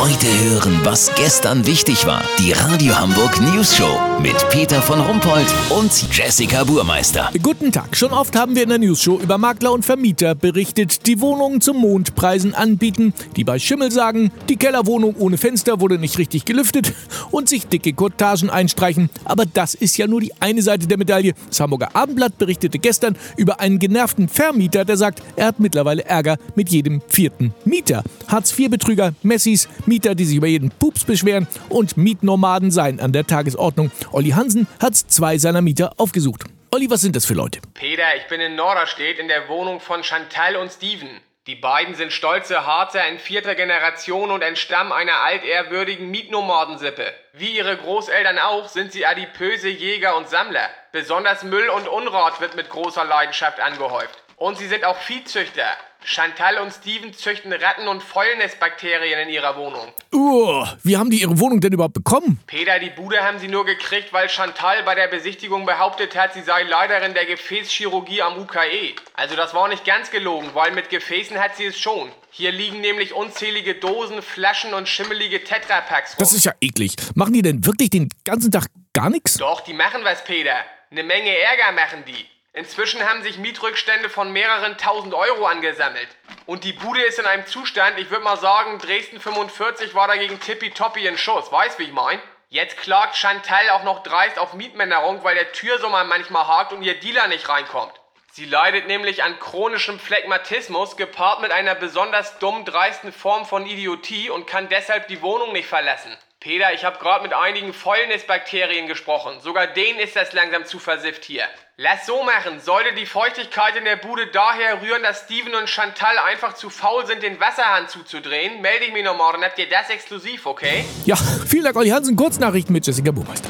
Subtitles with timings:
[0.00, 2.22] Heute hören, was gestern wichtig war.
[2.38, 7.30] Die Radio Hamburg News Show mit Peter von Rumpold und Jessica Burmeister.
[7.42, 7.96] Guten Tag.
[7.96, 11.60] Schon oft haben wir in der News Show über Makler und Vermieter berichtet, die Wohnungen
[11.60, 16.92] zum Mondpreisen anbieten, die bei Schimmel sagen, die Kellerwohnung ohne Fenster wurde nicht richtig gelüftet
[17.32, 19.10] und sich dicke Cottagen einstreichen.
[19.24, 21.34] Aber das ist ja nur die eine Seite der Medaille.
[21.48, 26.36] Das Hamburger Abendblatt berichtete gestern über einen genervten Vermieter, der sagt, er hat mittlerweile Ärger
[26.54, 28.04] mit jedem vierten Mieter.
[28.28, 33.90] Hartz-IV-Betrüger, Messis, Mieter, die sich über jeden Pups beschweren und Mietnomaden seien an der Tagesordnung.
[34.12, 36.44] Olli Hansen hat zwei seiner Mieter aufgesucht.
[36.70, 37.60] Olli, was sind das für Leute?
[37.74, 41.08] Peter, ich bin in Norderstedt in der Wohnung von Chantal und Steven.
[41.46, 47.06] Die beiden sind stolze Harzer in vierter Generation und entstammen einer altehrwürdigen Mietnomadensippe.
[47.32, 50.68] Wie ihre Großeltern auch sind sie adipöse Jäger und Sammler.
[50.92, 54.22] Besonders Müll und Unrat wird mit großer Leidenschaft angehäuft.
[54.38, 55.66] Und sie sind auch Viehzüchter.
[56.04, 59.92] Chantal und Steven züchten Ratten- und Fäulnisbakterien in ihrer Wohnung.
[60.14, 62.38] Uh, wie haben die ihre Wohnung denn überhaupt bekommen?
[62.46, 66.42] Peter, die Bude haben sie nur gekriegt, weil Chantal bei der Besichtigung behauptet hat, sie
[66.42, 68.94] sei Leiterin der Gefäßchirurgie am UKE.
[69.14, 72.08] Also das war nicht ganz gelogen, weil mit Gefäßen hat sie es schon.
[72.30, 76.18] Hier liegen nämlich unzählige Dosen, Flaschen und schimmelige Tetrapacks rum.
[76.20, 76.94] Das ist ja eklig.
[77.16, 79.34] Machen die denn wirklich den ganzen Tag gar nichts?
[79.38, 80.54] Doch, die machen was, Peter.
[80.92, 82.24] Eine Menge Ärger machen die.
[82.58, 86.08] Inzwischen haben sich Mietrückstände von mehreren tausend Euro angesammelt.
[86.44, 90.40] Und die Bude ist in einem Zustand, ich würde mal sagen, Dresden 45 war dagegen
[90.40, 91.52] tippitoppi in Schuss.
[91.52, 92.20] Weißt wie ich mein?
[92.48, 96.98] Jetzt klagt Chantal auch noch dreist auf Mietminderung, weil der Türsummer manchmal hakt und ihr
[96.98, 97.92] Dealer nicht reinkommt.
[98.32, 104.30] Sie leidet nämlich an chronischem Phlegmatismus, gepaart mit einer besonders dumm dreisten Form von Idiotie
[104.30, 106.16] und kann deshalb die Wohnung nicht verlassen.
[106.40, 109.40] Peter, ich habe gerade mit einigen Fäulnisbakterien gesprochen.
[109.40, 111.42] Sogar denen ist das langsam zu versifft hier.
[111.76, 112.60] Lass so machen.
[112.60, 117.04] Sollte die Feuchtigkeit in der Bude daher rühren, dass Steven und Chantal einfach zu faul
[117.06, 119.42] sind, den Wasserhahn zuzudrehen, melde ich mich noch morgen.
[119.42, 120.84] Habt ihr das exklusiv, okay?
[121.06, 122.14] Ja, vielen Dank, Olli Hansen.
[122.14, 123.48] Kurznachrichten mit Jessica Burmeister.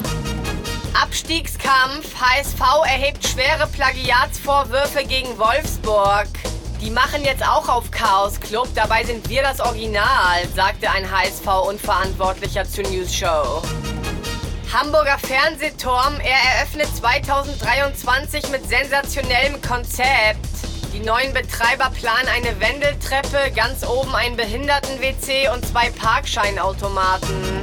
[0.94, 2.18] Abstiegskampf.
[2.18, 6.26] HSV erhebt schwere Plagiatsvorwürfe gegen Wolfsburg.
[6.80, 12.64] Die machen jetzt auch auf Chaos Club, dabei sind wir das Original, sagte ein HSV-Unverantwortlicher
[12.64, 13.62] zur News Show.
[14.72, 20.46] Hamburger Fernsehturm, er eröffnet 2023 mit sensationellem Konzept.
[20.94, 27.60] Die neuen Betreiber planen eine Wendeltreppe, ganz oben ein Behinderten-WC und zwei Parkscheinautomaten.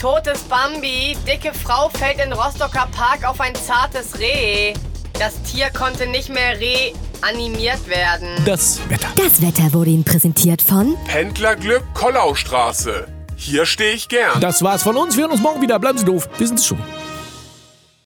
[0.00, 4.74] Totes Bambi, dicke Frau fällt in Rostocker Park auf ein zartes Reh.
[5.20, 8.42] Das Tier konnte nicht mehr reanimiert werden.
[8.46, 9.08] Das Wetter.
[9.16, 13.06] Das Wetter wurde Ihnen präsentiert von Händlerglück Kollaustraße.
[13.36, 14.40] Hier stehe ich gern.
[14.40, 15.18] Das war's von uns.
[15.18, 15.78] Wir hören uns morgen wieder.
[15.78, 16.26] Bleiben Sie doof.
[16.38, 16.78] Wir sind es schon.